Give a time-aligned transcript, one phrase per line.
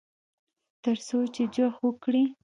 [0.83, 2.23] ترڅو چې جوښ وکړي.